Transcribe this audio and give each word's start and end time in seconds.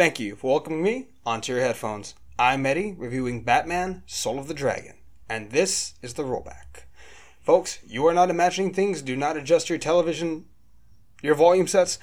Thank 0.00 0.18
you 0.18 0.34
for 0.34 0.52
welcoming 0.52 0.82
me 0.82 1.08
onto 1.26 1.52
your 1.52 1.60
headphones. 1.60 2.14
I'm 2.38 2.64
Eddie, 2.64 2.94
reviewing 2.96 3.44
Batman 3.44 4.02
Soul 4.06 4.38
of 4.38 4.48
the 4.48 4.54
Dragon, 4.54 4.94
and 5.28 5.50
this 5.50 5.92
is 6.00 6.14
the 6.14 6.22
rollback. 6.22 6.84
Folks, 7.42 7.80
you 7.86 8.06
are 8.06 8.14
not 8.14 8.30
imagining 8.30 8.72
things. 8.72 9.02
Do 9.02 9.14
not 9.14 9.36
adjust 9.36 9.68
your 9.68 9.76
television, 9.76 10.46
your 11.22 11.34
volume 11.34 11.66
sets. 11.66 11.98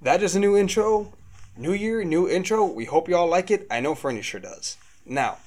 That 0.00 0.22
is 0.22 0.36
a 0.36 0.38
new 0.38 0.56
intro. 0.56 1.12
New 1.56 1.72
year, 1.72 2.04
new 2.04 2.30
intro. 2.30 2.66
We 2.66 2.84
hope 2.84 3.08
you 3.08 3.16
all 3.16 3.26
like 3.26 3.50
it. 3.50 3.66
I 3.68 3.80
know 3.80 3.96
Fernie 3.96 4.22
sure 4.22 4.38
does. 4.38 4.76
Now, 5.04 5.38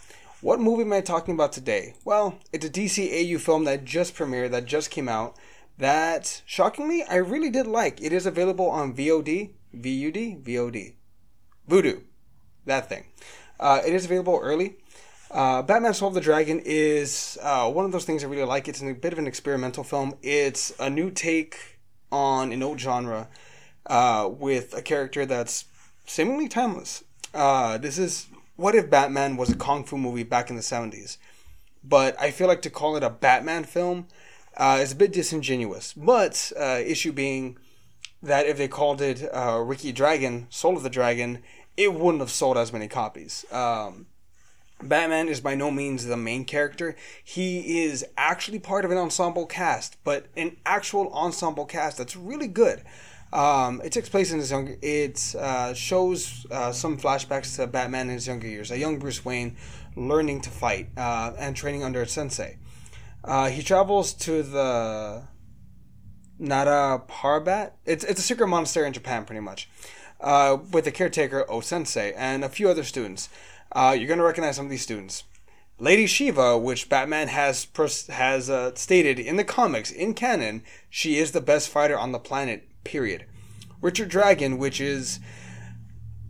what 0.42 0.60
movie 0.60 0.84
am 0.84 0.92
I 0.92 1.00
talking 1.00 1.36
about 1.36 1.54
today? 1.54 1.96
Well, 2.04 2.38
it's 2.52 2.66
a 2.66 2.70
DC 2.70 3.34
AU 3.34 3.38
film 3.38 3.64
that 3.64 3.86
just 3.86 4.14
premiered, 4.14 4.52
that 4.52 4.66
just 4.66 4.92
came 4.92 5.08
out, 5.08 5.38
that 5.78 6.42
shockingly 6.46 7.04
I 7.04 7.16
really 7.16 7.50
did 7.50 7.66
like. 7.66 8.02
It 8.02 8.12
is 8.12 8.26
available 8.26 8.70
on 8.70 8.94
VOD, 8.94 9.52
VUD, 9.74 10.44
VOD, 10.44 10.96
Voodoo, 11.68 12.00
that 12.66 12.88
thing. 12.88 13.04
Uh, 13.60 13.82
it 13.86 13.94
is 13.94 14.06
available 14.06 14.40
early. 14.42 14.76
Uh, 15.30 15.62
Batman 15.62 15.94
Soul 15.94 16.08
of 16.08 16.14
the 16.14 16.22
Dragon 16.22 16.62
is 16.64 17.38
uh, 17.42 17.70
one 17.70 17.84
of 17.84 17.92
those 17.92 18.06
things 18.06 18.24
I 18.24 18.28
really 18.28 18.46
like. 18.46 18.70
It's 18.70 18.82
a 18.82 18.94
bit 18.94 19.12
of 19.12 19.20
an 19.20 19.28
experimental 19.28 19.84
film. 19.84 20.16
It's 20.22 20.74
a 20.80 20.90
new 20.90 21.12
take 21.12 21.80
on 22.10 22.54
an 22.54 22.64
old 22.64 22.80
genre 22.80 23.28
uh, 23.88 24.30
with 24.32 24.74
a 24.74 24.82
character 24.82 25.26
that's 25.26 25.66
seemingly 26.06 26.48
timeless. 26.48 27.04
Uh, 27.34 27.78
this 27.78 27.98
is 27.98 28.28
what 28.56 28.74
if 28.74 28.90
Batman 28.90 29.36
was 29.36 29.50
a 29.50 29.56
kung 29.56 29.84
fu 29.84 29.98
movie 29.98 30.24
back 30.24 30.50
in 30.50 30.56
the 30.56 30.62
70s? 30.62 31.18
But 31.84 32.20
I 32.20 32.32
feel 32.32 32.48
like 32.48 32.62
to 32.62 32.70
call 32.70 32.96
it 32.96 33.04
a 33.04 33.10
Batman 33.10 33.66
film 33.66 34.08
uh, 34.56 34.80
is 34.82 34.94
a 34.94 34.96
bit 34.96 35.12
disingenuous. 35.12 35.94
But 35.94 36.54
issue 36.58 37.12
being 37.12 37.58
that 38.22 38.46
if 38.46 38.58
they 38.58 38.68
called 38.68 39.02
it 39.02 39.24
uh, 39.34 39.62
Ricky 39.64 39.92
Dragon, 39.92 40.48
Soul 40.50 40.78
of 40.78 40.84
the 40.84 40.90
Dragon, 40.90 41.44
it 41.76 41.94
wouldn't 41.94 42.22
have 42.22 42.32
sold 42.32 42.58
as 42.58 42.74
many 42.74 42.88
copies. 42.88 43.46
Um, 43.52 44.08
Batman 44.82 45.28
is 45.28 45.42
by 45.42 45.56
no 45.56 45.72
means 45.72 46.06
the 46.06 46.18
main 46.18 46.46
character. 46.46 46.96
He 47.24 47.84
is 47.84 48.06
actually 48.16 48.60
part 48.60 48.86
of 48.86 48.92
an 48.92 48.98
ensemble 48.98 49.46
cast, 49.46 49.98
but 50.04 50.28
an 50.36 50.58
actual 50.66 51.12
ensemble 51.14 51.66
cast 51.66 51.98
that's 51.98 52.16
really 52.16 52.48
good. 52.48 52.84
Um, 53.34 53.82
it 53.84 53.92
takes 53.92 54.08
place 54.08 54.32
in 54.32 54.40
his 54.40 54.52
younger. 54.52 54.78
It 54.82 55.36
uh, 55.38 55.74
shows 55.74 56.46
uh, 56.50 56.72
some 56.72 56.98
flashbacks 56.98 57.56
to 57.58 57.68
Batman 57.68 58.08
in 58.08 58.14
his 58.14 58.28
younger 58.28 58.48
years, 58.48 58.72
a 58.72 58.78
young 58.78 59.00
Bruce 59.00 59.26
Wayne 59.26 59.58
learning 59.96 60.42
to 60.42 60.50
fight 60.50 60.90
uh, 60.96 61.34
and 61.38 61.56
training 61.56 61.84
under 61.84 62.02
a 62.02 62.08
sensei. 62.08 62.58
Uh, 63.24 63.50
he 63.50 63.64
travels 63.64 64.14
to 64.14 64.44
the 64.44 65.24
Nanda 66.40 67.02
Parbat. 67.08 67.72
It's 67.86 68.04
it's 68.04 68.20
a 68.20 68.24
secret 68.24 68.48
monastery 68.48 68.88
in 68.88 68.94
Japan, 68.94 69.26
pretty 69.26 69.42
much, 69.42 69.70
uh, 70.22 70.58
with 70.72 70.86
the 70.86 70.92
caretaker 70.92 71.46
O 71.50 71.62
Sensei 71.62 72.14
and 72.14 72.44
a 72.44 72.50
few 72.50 72.70
other 72.70 72.84
students. 72.84 73.30
Uh, 73.72 73.96
you're 73.98 74.08
gonna 74.08 74.24
recognize 74.24 74.56
some 74.56 74.66
of 74.66 74.72
these 74.72 74.82
students. 74.82 75.24
Lady 75.80 76.08
Shiva, 76.08 76.58
which 76.58 76.90
Batman 76.90 77.28
has 77.28 77.66
pers- 77.66 78.08
has 78.08 78.50
uh, 78.50 78.74
stated 78.76 79.20
in 79.20 79.36
the 79.36 79.44
comics 79.44 79.92
in 79.92 80.14
canon, 80.14 80.64
she 80.90 81.18
is 81.18 81.32
the 81.32 81.42
best 81.42 81.70
fighter 81.70 81.98
on 81.98 82.12
the 82.12 82.20
planet. 82.20 82.68
Period. 82.84 83.26
Richard 83.82 84.10
Dragon, 84.10 84.58
which 84.58 84.82
is 84.82 85.20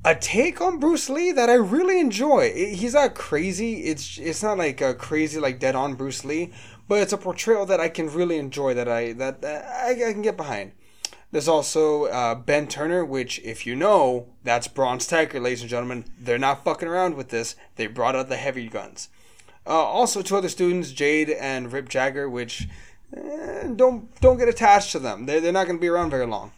a 0.03 0.16
take 0.16 0.59
on 0.61 0.80
Bruce 0.80 1.09
Lee 1.09 1.31
that 1.31 1.50
I 1.50 1.53
really 1.53 2.00
enjoy. 2.00 2.52
He's 2.53 2.94
not 2.94 3.16
crazy. 3.16 3.85
It's 3.85 4.17
it's 4.17 4.44
not 4.44 4.58
like 4.58 4.81
a 4.81 4.94
crazy 4.94 5.39
like 5.39 5.59
dead 5.59 5.75
on 5.75 5.95
Bruce 5.95 6.25
Lee, 6.25 6.52
but 6.88 7.02
it's 7.02 7.13
a 7.13 7.17
portrayal 7.17 7.66
that 7.66 7.79
I 7.79 7.89
can 7.89 8.12
really 8.12 8.38
enjoy. 8.38 8.73
That 8.73 8.88
I 8.88 9.13
that, 9.13 9.41
that 9.41 9.66
I, 9.66 10.09
I 10.09 10.13
can 10.13 10.22
get 10.22 10.38
behind. 10.38 10.72
There's 11.31 11.47
also 11.47 12.06
uh, 12.06 12.35
Ben 12.35 12.67
Turner, 12.67 13.03
which, 13.03 13.39
if 13.39 13.66
you 13.66 13.75
know, 13.75 14.29
that's 14.44 14.69
Bronze 14.69 15.06
Tiger, 15.07 15.41
ladies 15.41 15.62
and 15.62 15.69
gentlemen. 15.69 16.06
They're 16.17 16.38
not 16.38 16.63
fucking 16.63 16.88
around 16.88 17.16
with 17.16 17.29
this. 17.29 17.56
They 17.75 17.88
brought 17.88 18.16
out 18.16 18.29
the 18.29 18.38
heavy 18.38 18.69
guns. 18.69 19.09
Uh, 19.66 19.72
also, 19.72 20.22
two 20.22 20.38
other 20.38 20.47
students, 20.47 20.94
Jade 20.94 21.29
and 21.29 21.73
Rip 21.73 21.89
Jagger, 21.89 22.29
which 22.29 22.69
eh, 23.16 23.67
don't 23.75 24.16
don't 24.22 24.38
get 24.38 24.47
attached 24.47 24.94
to 24.94 25.00
them. 25.00 25.25
They're, 25.25 25.41
they're 25.41 25.51
not 25.51 25.66
going 25.66 25.78
to 25.78 25.81
be 25.81 25.89
around 25.89 26.12
very 26.12 26.25
long. 26.25 26.53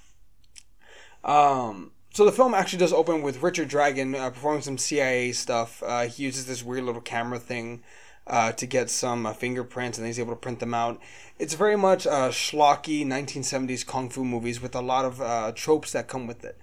Um, 1.23 1.91
so 2.13 2.23
the 2.25 2.31
film 2.31 2.53
actually 2.53 2.79
does 2.79 2.93
open 2.93 3.23
with 3.23 3.41
Richard 3.41 3.67
Dragon 3.67 4.13
uh, 4.13 4.29
performing 4.29 4.61
some 4.61 4.77
CIA 4.77 5.31
stuff. 5.31 5.81
Uh, 5.83 6.05
he 6.05 6.23
uses 6.23 6.45
this 6.45 6.63
weird 6.63 6.83
little 6.83 7.01
camera 7.01 7.39
thing 7.39 7.83
uh, 8.29 8.51
to 8.53 8.65
get 8.65 8.89
some 8.89 9.25
uh, 9.25 9.33
fingerprints, 9.33 9.97
and 9.97 10.07
he's 10.07 10.19
able 10.19 10.33
to 10.33 10.39
print 10.39 10.59
them 10.59 10.73
out. 10.73 11.01
It's 11.39 11.55
very 11.55 11.75
much 11.75 12.05
uh, 12.05 12.29
schlocky 12.29 13.05
1970s 13.05 13.85
kung 13.85 14.09
fu 14.09 14.23
movies 14.23 14.61
with 14.61 14.75
a 14.75 14.81
lot 14.81 15.05
of 15.05 15.21
uh, 15.21 15.51
tropes 15.55 15.91
that 15.93 16.07
come 16.07 16.27
with 16.27 16.43
it. 16.45 16.57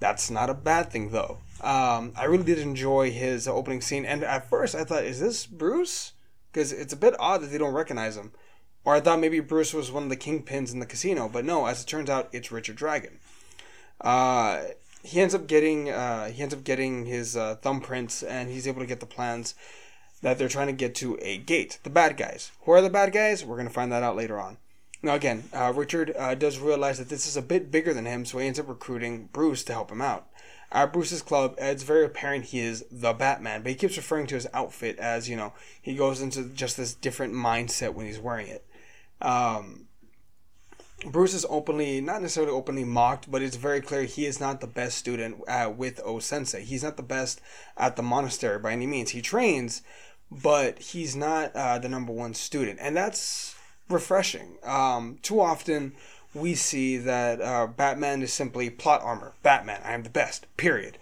That's 0.00 0.30
not 0.30 0.48
a 0.48 0.54
bad 0.54 0.90
thing, 0.90 1.10
though. 1.10 1.38
Um, 1.60 2.12
I 2.16 2.24
really 2.26 2.44
did 2.44 2.58
enjoy 2.58 3.10
his 3.10 3.48
opening 3.48 3.80
scene, 3.80 4.04
and 4.04 4.22
at 4.22 4.48
first 4.48 4.74
I 4.74 4.84
thought, 4.84 5.04
"Is 5.04 5.18
this 5.18 5.44
Bruce?" 5.44 6.12
Because 6.52 6.72
it's 6.72 6.92
a 6.92 6.96
bit 6.96 7.14
odd 7.18 7.42
that 7.42 7.48
they 7.48 7.58
don't 7.58 7.74
recognize 7.74 8.16
him. 8.16 8.32
Or 8.84 8.94
I 8.94 9.00
thought 9.00 9.18
maybe 9.18 9.40
Bruce 9.40 9.74
was 9.74 9.90
one 9.90 10.04
of 10.04 10.08
the 10.08 10.16
kingpins 10.16 10.72
in 10.72 10.78
the 10.78 10.86
casino, 10.86 11.28
but 11.28 11.44
no. 11.44 11.66
As 11.66 11.82
it 11.82 11.86
turns 11.86 12.08
out, 12.08 12.28
it's 12.32 12.52
Richard 12.52 12.76
Dragon. 12.76 13.18
Uh, 14.00 14.62
he 15.02 15.20
ends 15.20 15.34
up 15.34 15.46
getting 15.46 15.90
uh, 15.90 16.30
he 16.30 16.42
ends 16.42 16.54
up 16.54 16.64
getting 16.64 17.06
his 17.06 17.36
uh, 17.36 17.56
thumbprints, 17.56 18.26
and 18.26 18.50
he's 18.50 18.68
able 18.68 18.80
to 18.80 18.86
get 18.86 19.00
the 19.00 19.06
plans 19.06 19.54
that 20.22 20.38
they're 20.38 20.48
trying 20.48 20.66
to 20.66 20.72
get 20.72 20.94
to 20.96 21.18
a 21.20 21.38
gate. 21.38 21.78
The 21.82 21.90
bad 21.90 22.16
guys. 22.16 22.52
Who 22.62 22.72
are 22.72 22.82
the 22.82 22.90
bad 22.90 23.12
guys? 23.12 23.44
We're 23.44 23.56
going 23.56 23.68
to 23.68 23.74
find 23.74 23.92
that 23.92 24.02
out 24.02 24.16
later 24.16 24.38
on. 24.38 24.58
Now, 25.02 25.14
again, 25.14 25.44
uh, 25.52 25.72
Richard 25.74 26.12
uh, 26.18 26.34
does 26.34 26.58
realize 26.58 26.98
that 26.98 27.08
this 27.08 27.26
is 27.26 27.36
a 27.36 27.42
bit 27.42 27.70
bigger 27.70 27.94
than 27.94 28.04
him, 28.04 28.24
so 28.24 28.38
he 28.38 28.46
ends 28.46 28.58
up 28.58 28.68
recruiting 28.68 29.28
Bruce 29.32 29.62
to 29.64 29.72
help 29.72 29.92
him 29.92 30.02
out. 30.02 30.26
At 30.72 30.92
Bruce's 30.92 31.22
club, 31.22 31.54
it's 31.56 31.84
very 31.84 32.04
apparent 32.04 32.46
he 32.46 32.58
is 32.58 32.84
the 32.90 33.12
Batman, 33.12 33.62
but 33.62 33.70
he 33.70 33.76
keeps 33.76 33.96
referring 33.96 34.26
to 34.26 34.34
his 34.34 34.48
outfit 34.52 34.98
as, 34.98 35.28
you 35.28 35.36
know, 35.36 35.52
he 35.80 35.94
goes 35.94 36.20
into 36.20 36.44
just 36.44 36.76
this 36.76 36.94
different 36.94 37.32
mindset 37.32 37.94
when 37.94 38.06
he's 38.06 38.18
wearing 38.18 38.48
it. 38.48 38.66
Um, 39.22 39.86
Bruce 41.06 41.32
is 41.32 41.46
openly, 41.48 42.00
not 42.00 42.20
necessarily 42.20 42.52
openly 42.52 42.84
mocked, 42.84 43.30
but 43.30 43.40
it's 43.40 43.56
very 43.56 43.80
clear 43.80 44.02
he 44.02 44.26
is 44.26 44.40
not 44.40 44.60
the 44.60 44.66
best 44.66 44.98
student 44.98 45.36
uh, 45.46 45.72
with 45.74 46.00
O 46.04 46.18
Sensei. 46.18 46.64
He's 46.64 46.82
not 46.82 46.96
the 46.96 47.02
best 47.04 47.40
at 47.76 47.94
the 47.94 48.02
monastery 48.02 48.58
by 48.58 48.72
any 48.72 48.86
means. 48.86 49.10
He 49.10 49.22
trains, 49.22 49.82
but 50.30 50.78
he's 50.78 51.16
not 51.16 51.54
uh, 51.54 51.78
the 51.78 51.88
number 51.88 52.12
one 52.12 52.34
student, 52.34 52.78
and 52.80 52.96
that's 52.96 53.54
refreshing. 53.88 54.58
Um, 54.62 55.18
too 55.22 55.40
often 55.40 55.94
we 56.34 56.54
see 56.54 56.98
that 56.98 57.40
uh, 57.40 57.66
Batman 57.66 58.22
is 58.22 58.32
simply 58.32 58.70
plot 58.70 59.00
armor. 59.02 59.32
Batman, 59.42 59.80
I 59.84 59.92
am 59.92 60.02
the 60.02 60.10
best. 60.10 60.46
Period. 60.56 60.98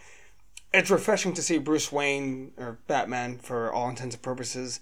It's 0.72 0.90
refreshing 0.90 1.32
to 1.34 1.42
see 1.42 1.58
Bruce 1.58 1.90
Wayne 1.90 2.52
or 2.56 2.78
Batman, 2.86 3.38
for 3.38 3.72
all 3.72 3.88
intents 3.88 4.14
and 4.14 4.22
purposes, 4.22 4.78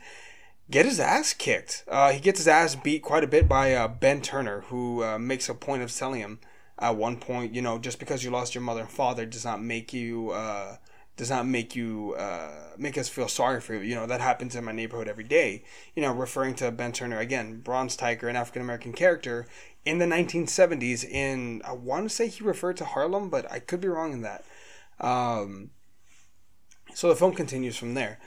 get 0.70 0.86
his 0.86 1.00
ass 1.00 1.32
kicked. 1.32 1.84
Uh, 1.88 2.12
he 2.12 2.20
gets 2.20 2.40
his 2.40 2.48
ass 2.48 2.74
beat 2.74 3.02
quite 3.02 3.24
a 3.24 3.28
bit 3.28 3.48
by 3.48 3.74
uh, 3.74 3.88
Ben 3.88 4.20
Turner, 4.20 4.62
who 4.62 5.02
uh, 5.02 5.18
makes 5.18 5.48
a 5.48 5.54
point 5.54 5.82
of 5.82 5.94
telling 5.94 6.20
him 6.20 6.38
at 6.78 6.96
one 6.96 7.16
point, 7.16 7.54
you 7.54 7.62
know, 7.62 7.78
just 7.78 7.98
because 7.98 8.24
you 8.24 8.30
lost 8.30 8.54
your 8.54 8.62
mother 8.62 8.80
and 8.80 8.90
father 8.90 9.24
does 9.24 9.44
not 9.44 9.62
make 9.62 9.92
you 9.92 10.30
uh, 10.30 10.76
does 11.16 11.30
not 11.30 11.46
make 11.46 11.76
you 11.76 12.14
uh, 12.18 12.50
make 12.76 12.98
us 12.98 13.08
feel 13.08 13.28
sorry 13.28 13.60
for 13.60 13.74
you. 13.74 13.80
You 13.80 13.94
know 13.94 14.06
that 14.06 14.20
happens 14.20 14.56
in 14.56 14.64
my 14.64 14.72
neighborhood 14.72 15.08
every 15.08 15.24
day. 15.24 15.64
You 15.94 16.02
know, 16.02 16.12
referring 16.12 16.54
to 16.56 16.70
Ben 16.70 16.92
Turner 16.92 17.18
again, 17.18 17.60
Bronze 17.60 17.96
Tiger, 17.96 18.28
an 18.28 18.36
African 18.36 18.62
American 18.62 18.92
character 18.92 19.46
in 19.84 19.98
the 19.98 20.06
1970s. 20.06 21.04
In 21.04 21.62
I 21.64 21.72
want 21.72 22.08
to 22.08 22.14
say 22.14 22.28
he 22.28 22.42
referred 22.42 22.76
to 22.78 22.84
Harlem, 22.84 23.30
but 23.30 23.50
I 23.50 23.60
could 23.60 23.80
be 23.80 23.88
wrong 23.88 24.12
in 24.12 24.22
that. 24.22 24.44
Um, 25.00 25.70
so 26.94 27.08
the 27.08 27.16
film 27.16 27.34
continues 27.34 27.76
from 27.76 27.94
there. 27.94 28.18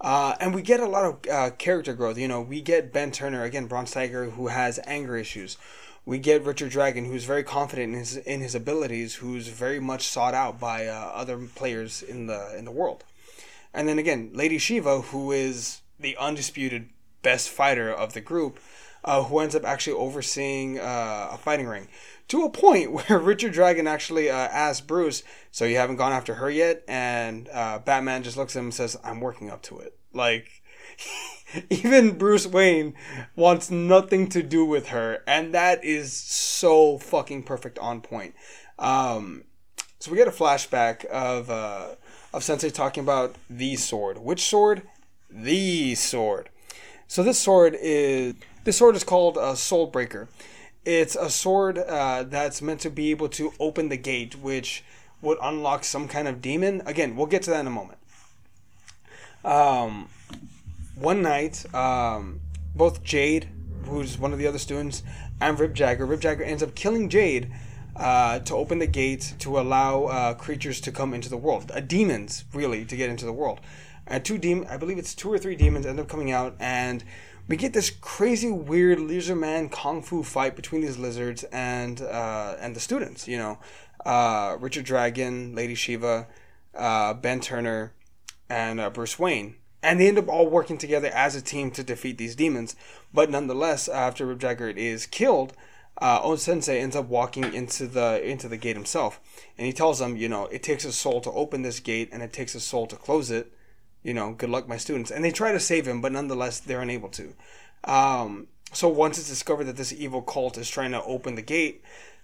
Uh, 0.00 0.34
and 0.40 0.54
we 0.54 0.60
get 0.60 0.80
a 0.80 0.86
lot 0.86 1.04
of 1.04 1.30
uh, 1.30 1.50
character 1.56 1.94
growth. 1.94 2.18
You 2.18 2.28
know, 2.28 2.40
we 2.40 2.60
get 2.60 2.92
Ben 2.92 3.10
Turner 3.10 3.42
again, 3.44 3.66
Bronze 3.66 3.92
Tiger, 3.92 4.30
who 4.30 4.48
has 4.48 4.80
anger 4.86 5.16
issues. 5.16 5.56
We 6.06 6.18
get 6.18 6.44
Richard 6.44 6.70
Dragon, 6.70 7.06
who's 7.06 7.24
very 7.24 7.42
confident 7.42 7.94
in 7.94 7.98
his 7.98 8.16
in 8.16 8.40
his 8.40 8.54
abilities, 8.54 9.16
who's 9.16 9.48
very 9.48 9.80
much 9.80 10.06
sought 10.06 10.34
out 10.34 10.60
by 10.60 10.86
uh, 10.86 10.92
other 11.14 11.38
players 11.54 12.02
in 12.02 12.26
the 12.26 12.54
in 12.56 12.64
the 12.64 12.70
world. 12.70 13.04
And 13.72 13.88
then 13.88 13.98
again, 13.98 14.30
Lady 14.32 14.58
Shiva, 14.58 15.00
who 15.00 15.32
is 15.32 15.80
the 15.98 16.16
undisputed 16.16 16.90
best 17.22 17.48
fighter 17.48 17.90
of 17.90 18.12
the 18.12 18.20
group, 18.20 18.60
uh, 19.04 19.24
who 19.24 19.38
ends 19.38 19.54
up 19.54 19.64
actually 19.64 19.96
overseeing 19.96 20.78
uh, 20.78 21.30
a 21.32 21.38
fighting 21.38 21.66
ring 21.66 21.88
to 22.28 22.44
a 22.44 22.50
point 22.50 22.92
where 23.08 23.18
Richard 23.18 23.52
Dragon 23.52 23.86
actually 23.86 24.30
uh, 24.30 24.34
asks 24.34 24.80
Bruce, 24.80 25.22
"So 25.50 25.64
you 25.64 25.76
haven't 25.76 25.96
gone 25.96 26.12
after 26.12 26.34
her 26.34 26.50
yet?" 26.50 26.82
And 26.88 27.48
uh, 27.52 27.78
Batman 27.78 28.22
just 28.22 28.36
looks 28.36 28.56
at 28.56 28.60
him 28.60 28.66
and 28.66 28.74
says, 28.74 28.96
"I'm 29.02 29.20
working 29.20 29.50
up 29.50 29.62
to 29.62 29.78
it." 29.78 29.96
Like 30.12 30.62
even 31.70 32.18
Bruce 32.18 32.46
Wayne 32.46 32.94
wants 33.36 33.70
nothing 33.70 34.28
to 34.30 34.42
do 34.42 34.64
with 34.64 34.88
her, 34.88 35.22
and 35.26 35.54
that 35.54 35.84
is 35.84 36.12
so 36.12 36.98
fucking 36.98 37.44
perfect 37.44 37.78
on 37.78 38.00
point. 38.00 38.34
Um, 38.78 39.44
so 39.98 40.10
we 40.10 40.16
get 40.16 40.28
a 40.28 40.32
flashback 40.32 41.04
of 41.06 41.50
uh, 41.50 41.94
of 42.32 42.42
Sensei 42.42 42.70
talking 42.70 43.02
about 43.02 43.36
the 43.48 43.76
sword. 43.76 44.18
Which 44.18 44.42
sword? 44.42 44.82
The 45.30 45.94
sword. 45.94 46.50
So 47.06 47.22
this 47.22 47.38
sword 47.38 47.76
is 47.80 48.34
this 48.64 48.76
sword 48.76 48.96
is 48.96 49.04
called 49.04 49.36
a 49.36 49.56
Soul 49.56 49.86
Breaker. 49.86 50.28
It's 50.84 51.16
a 51.16 51.30
sword 51.30 51.78
uh, 51.78 52.24
that's 52.24 52.60
meant 52.60 52.80
to 52.80 52.90
be 52.90 53.10
able 53.10 53.28
to 53.30 53.52
open 53.58 53.88
the 53.88 53.96
gate, 53.96 54.36
which 54.36 54.84
would 55.22 55.38
unlock 55.40 55.84
some 55.84 56.08
kind 56.08 56.28
of 56.28 56.42
demon. 56.42 56.82
Again, 56.84 57.16
we'll 57.16 57.26
get 57.26 57.42
to 57.44 57.50
that 57.50 57.60
in 57.60 57.66
a 57.66 57.70
moment. 57.70 57.98
Um, 59.44 60.08
one 60.94 61.22
night, 61.22 61.64
um, 61.74 62.40
both 62.74 63.02
Jade, 63.02 63.48
who's 63.84 64.18
one 64.18 64.32
of 64.32 64.38
the 64.38 64.46
other 64.46 64.58
students, 64.58 65.02
and 65.40 65.58
Rip 65.58 65.74
Jagger, 65.74 66.06
Rip 66.06 66.20
Jagger 66.20 66.44
ends 66.44 66.62
up 66.62 66.74
killing 66.74 67.08
Jade 67.08 67.50
uh, 67.96 68.40
to 68.40 68.54
open 68.54 68.78
the 68.78 68.86
gate 68.86 69.34
to 69.40 69.58
allow 69.58 70.04
uh, 70.04 70.34
creatures 70.34 70.80
to 70.82 70.92
come 70.92 71.14
into 71.14 71.28
the 71.28 71.36
world, 71.36 71.70
uh, 71.74 71.80
demons 71.80 72.44
really, 72.52 72.84
to 72.84 72.96
get 72.96 73.10
into 73.10 73.24
the 73.24 73.32
world. 73.32 73.60
And 74.06 74.24
two 74.24 74.38
demon, 74.38 74.68
I 74.68 74.76
believe 74.76 74.98
it's 74.98 75.14
two 75.14 75.32
or 75.32 75.38
three 75.38 75.56
demons 75.56 75.86
end 75.86 75.98
up 75.98 76.08
coming 76.08 76.30
out, 76.30 76.56
and 76.60 77.02
we 77.48 77.56
get 77.56 77.72
this 77.72 77.90
crazy, 77.90 78.50
weird 78.50 79.00
lizard 79.00 79.38
man 79.38 79.68
kung 79.68 80.02
fu 80.02 80.22
fight 80.22 80.56
between 80.56 80.82
these 80.82 80.98
lizards 80.98 81.44
and 81.44 82.00
uh, 82.00 82.56
and 82.58 82.76
the 82.76 82.80
students. 82.80 83.26
You 83.26 83.38
know, 83.38 83.58
uh, 84.04 84.56
Richard 84.60 84.84
Dragon, 84.84 85.54
Lady 85.54 85.74
Shiva, 85.74 86.26
uh, 86.74 87.14
Ben 87.14 87.40
Turner, 87.40 87.92
and 88.48 88.92
Bruce 88.92 89.18
Wayne. 89.18 89.56
And 89.84 90.00
they 90.00 90.08
end 90.08 90.18
up 90.18 90.28
all 90.28 90.48
working 90.48 90.78
together 90.78 91.08
as 91.08 91.36
a 91.36 91.42
team 91.42 91.70
to 91.72 91.84
defeat 91.84 92.18
these 92.18 92.34
demons. 92.34 92.74
But 93.12 93.30
nonetheless, 93.30 93.86
after 93.86 94.26
Rip 94.26 94.42
is 94.76 95.06
killed, 95.06 95.52
uh, 95.98 96.36
Sensei 96.36 96.80
ends 96.80 96.96
up 96.96 97.06
walking 97.06 97.54
into 97.54 97.86
the 97.86 98.20
into 98.28 98.48
the 98.48 98.56
gate 98.56 98.76
himself, 98.76 99.20
and 99.56 99.66
he 99.66 99.72
tells 99.72 100.00
them, 100.00 100.16
you 100.16 100.28
know, 100.28 100.46
it 100.46 100.62
takes 100.62 100.84
a 100.84 100.92
soul 100.92 101.20
to 101.20 101.30
open 101.30 101.62
this 101.62 101.78
gate, 101.78 102.08
and 102.12 102.22
it 102.22 102.32
takes 102.32 102.54
a 102.54 102.60
soul 102.60 102.86
to 102.88 102.96
close 102.96 103.30
it. 103.30 103.52
You 104.02 104.12
know, 104.12 104.32
good 104.32 104.50
luck, 104.50 104.68
my 104.68 104.76
students. 104.76 105.10
And 105.10 105.24
they 105.24 105.30
try 105.30 105.52
to 105.52 105.60
save 105.60 105.86
him, 105.86 106.00
but 106.00 106.12
nonetheless, 106.12 106.60
they're 106.60 106.82
unable 106.82 107.08
to. 107.10 107.34
Um, 107.84 108.48
so 108.72 108.88
once 108.88 109.18
it's 109.18 109.28
discovered 109.28 109.64
that 109.64 109.76
this 109.76 109.92
evil 109.92 110.20
cult 110.20 110.58
is 110.58 110.68
trying 110.68 110.90
to 110.90 111.02
open 111.04 111.36
the 111.36 111.42
gate, 111.42 111.82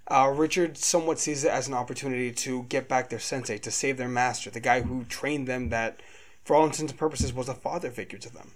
uh, 0.08 0.32
Richard 0.34 0.76
somewhat 0.76 1.18
sees 1.18 1.44
it 1.44 1.50
as 1.50 1.68
an 1.68 1.74
opportunity 1.74 2.32
to 2.32 2.64
get 2.64 2.88
back 2.88 3.08
their 3.08 3.20
sensei, 3.20 3.56
to 3.58 3.70
save 3.70 3.96
their 3.96 4.08
master, 4.08 4.50
the 4.50 4.60
guy 4.60 4.82
who 4.82 5.04
trained 5.04 5.46
them, 5.46 5.68
that 5.68 6.00
for 6.50 6.56
all 6.56 6.64
intents 6.64 6.90
and 6.90 6.98
purposes 6.98 7.32
was 7.32 7.48
a 7.48 7.54
father 7.54 7.92
figure 7.92 8.18
to 8.18 8.28
them. 8.28 8.50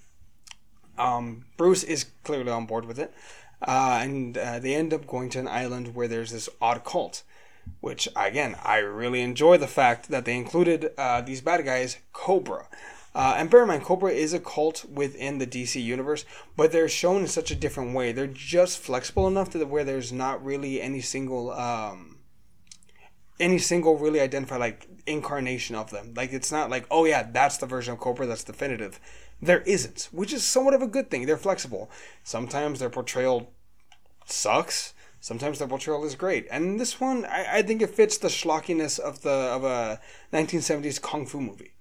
Um, 0.99 1.45
Bruce 1.57 1.85
is 1.85 2.07
clearly 2.25 2.51
on 2.51 2.67
board 2.67 2.87
with 2.87 2.99
it, 2.99 3.15
uh, 3.63 4.01
and 4.03 4.37
uh, 4.37 4.59
they 4.59 4.75
end 4.75 4.93
up 4.93 5.07
going 5.07 5.31
to 5.31 5.39
an 5.39 5.47
island 5.47 5.95
where 5.95 6.09
there's 6.09 6.33
this 6.33 6.49
odd 6.61 6.83
cult. 6.83 7.23
Which 7.81 8.09
again, 8.17 8.57
I 8.65 8.79
really 8.79 9.21
enjoy 9.21 9.59
the 9.59 9.69
fact 9.69 10.09
that 10.09 10.25
they 10.25 10.37
included 10.37 10.91
uh, 10.99 11.21
these 11.21 11.41
bad 11.41 11.65
guys, 11.65 11.99
Kobra. 12.13 12.65
Uh, 13.15 13.37
and 13.37 13.49
bear 13.49 13.63
in 13.63 13.69
mind, 13.69 13.85
Kobra 13.85 14.11
is 14.11 14.33
a 14.33 14.41
cult 14.41 14.85
within 14.87 15.39
the 15.39 15.47
DC 15.47 15.81
universe, 15.81 16.25
but 16.57 16.73
they're 16.73 16.89
shown 16.89 17.21
in 17.21 17.29
such 17.29 17.53
a 17.53 17.55
different 17.55 17.95
way. 17.95 18.11
They're 18.11 18.27
just 18.27 18.81
flexible 18.81 19.29
enough 19.29 19.51
to 19.51 19.65
where 19.67 19.85
there's 19.85 20.13
not 20.13 20.45
really 20.45 20.83
any 20.83 21.01
single, 21.01 21.53
um, 21.53 22.14
any 23.41 23.59
single 23.59 23.97
really 23.97 24.21
identify 24.21 24.57
like 24.57 24.89
incarnation 25.07 25.77
of 25.77 25.91
them. 25.91 26.15
Like 26.15 26.33
it's 26.33 26.53
not 26.53 26.71
like, 26.71 26.87
oh 26.91 27.05
yeah, 27.05 27.29
that's 27.31 27.59
the 27.59 27.67
version 27.67 27.95
of 27.95 28.01
Kobra 28.01 28.27
that's 28.27 28.45
definitive. 28.45 29.01
There 29.43 29.61
isn't, 29.63 30.09
which 30.13 30.33
is 30.33 30.45
somewhat 30.45 30.75
of 30.75 30.83
a 30.83 30.87
good 30.87 31.11
thing. 31.11 31.27
They're 31.27 31.37
flexible. 31.37 31.91
Sometimes 32.23 32.79
their 32.79 32.91
portrayal 32.91 33.51
sucks. 34.27 34.95
Sometimes 35.21 35.59
their 35.59 35.69
portrayal 35.69 36.05
is 36.05 36.17
great, 36.17 36.47
and 36.51 36.79
this 36.79 37.01
one, 37.01 37.25
I, 37.25 37.47
I 37.51 37.63
think 37.63 37.81
it 37.81 37.89
fits 37.89 38.19
the 38.19 38.29
schlockiness 38.29 38.99
of 38.99 39.23
the 39.23 39.31
of 39.31 39.65
a 39.65 39.99
1970s 40.35 41.01
kung 41.01 41.25
fu 41.25 41.41
movie 41.41 41.75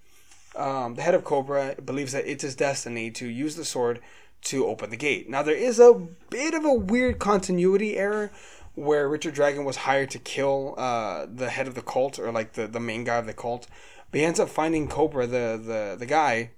um, 0.55 0.95
the 0.95 1.01
head 1.01 1.15
of 1.15 1.23
Kobra 1.23 1.83
believes 1.83 2.11
that 2.11 2.29
it's 2.29 2.43
his 2.43 2.55
destiny 2.55 3.11
to 3.11 3.27
use 3.27 3.55
the 3.55 3.65
sword 3.65 3.99
to 4.43 4.65
open 4.65 4.89
the 4.89 4.97
gate. 4.97 5.29
Now, 5.29 5.41
there 5.41 5.55
is 5.55 5.79
a 5.79 5.93
bit 6.29 6.53
of 6.53 6.65
a 6.65 6.73
weird 6.73 7.19
continuity 7.19 7.97
error 7.97 8.31
where 8.75 9.07
Richard 9.07 9.33
Dragon 9.33 9.65
was 9.65 9.77
hired 9.77 10.09
to 10.11 10.19
kill 10.19 10.75
uh, 10.77 11.27
the 11.31 11.49
head 11.49 11.67
of 11.67 11.75
the 11.75 11.81
cult, 11.81 12.19
or 12.19 12.31
like 12.31 12.53
the, 12.53 12.67
the 12.67 12.79
main 12.79 13.03
guy 13.03 13.17
of 13.17 13.25
the 13.25 13.33
cult. 13.33 13.67
But 14.11 14.19
he 14.19 14.25
ends 14.25 14.39
up 14.39 14.49
finding 14.49 14.87
Kobra, 14.87 15.29
the, 15.29 15.61
the, 15.61 15.95
the 15.97 16.05
guy, 16.05 16.51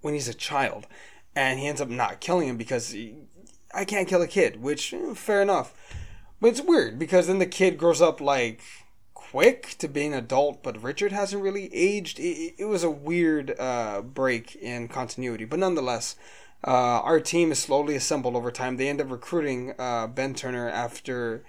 when 0.00 0.14
he's 0.14 0.28
a 0.28 0.34
child. 0.34 0.86
And 1.34 1.58
he 1.58 1.66
ends 1.66 1.80
up 1.80 1.88
not 1.88 2.20
killing 2.20 2.48
him 2.48 2.56
because 2.56 2.90
he, 2.90 3.14
I 3.74 3.84
can't 3.84 4.08
kill 4.08 4.22
a 4.22 4.26
kid, 4.26 4.60
which, 4.60 4.92
eh, 4.92 5.14
fair 5.14 5.40
enough. 5.40 5.74
But 6.40 6.48
it's 6.48 6.60
weird 6.60 6.98
because 6.98 7.26
then 7.26 7.38
the 7.38 7.46
kid 7.46 7.78
grows 7.78 8.02
up 8.02 8.20
like 8.20 8.60
quick 9.14 9.76
to 9.78 9.88
being 9.88 10.12
an 10.12 10.18
adult, 10.18 10.62
but 10.62 10.82
Richard 10.82 11.12
hasn't 11.12 11.42
really 11.42 11.74
aged. 11.74 12.18
It, 12.18 12.54
it 12.58 12.64
was 12.66 12.84
a 12.84 12.90
weird 12.90 13.58
uh, 13.58 14.02
break 14.02 14.56
in 14.56 14.88
continuity, 14.88 15.46
but 15.46 15.58
nonetheless, 15.58 16.16
uh, 16.66 17.00
our 17.00 17.20
team 17.20 17.50
is 17.50 17.58
slowly 17.58 17.96
assembled 17.96 18.36
over 18.36 18.50
time. 18.50 18.76
They 18.76 18.88
end 18.88 19.00
up 19.00 19.10
recruiting 19.10 19.74
uh, 19.78 20.06
Ben 20.06 20.34
Turner 20.34 20.68
after 20.68 21.44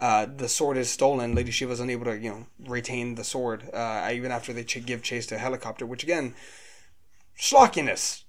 uh, 0.00 0.26
the 0.26 0.48
sword 0.48 0.76
is 0.76 0.90
stolen. 0.90 1.34
Lady 1.34 1.50
Shiva 1.50 1.72
is 1.72 1.80
unable 1.80 2.06
to, 2.06 2.18
you 2.18 2.30
know, 2.30 2.46
retain 2.66 3.14
the 3.14 3.24
sword, 3.24 3.70
uh, 3.72 4.10
even 4.12 4.30
after 4.30 4.52
they 4.52 4.64
ch- 4.64 4.84
give 4.84 5.02
chase 5.02 5.26
to 5.26 5.36
a 5.36 5.38
helicopter, 5.38 5.86
which 5.86 6.02
again, 6.02 6.34
schlockiness. 7.38 8.24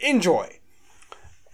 Enjoy. 0.00 0.58